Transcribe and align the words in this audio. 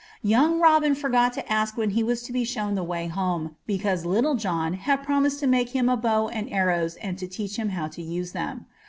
Young 0.23 0.59
Robin 0.59 0.95
forgot 0.95 1.31
to 1.33 1.47
ask 1.47 1.77
when 1.77 1.91
he 1.91 2.01
was 2.01 2.23
to 2.23 2.33
be 2.33 2.43
shown 2.43 2.73
the 2.73 2.83
way 2.83 3.05
home, 3.05 3.55
because 3.67 4.03
Little 4.03 4.33
John 4.33 4.73
had 4.73 5.03
promised 5.03 5.39
to 5.41 5.45
make 5.45 5.75
him 5.75 5.89
a 5.89 5.95
bow 5.95 6.27
and 6.27 6.51
arrows 6.51 6.95
and 6.95 7.19
to 7.19 7.27
teach 7.27 7.55
him 7.57 7.69
how 7.69 7.87
to 7.89 8.01
use 8.01 8.31
them. 8.31 8.65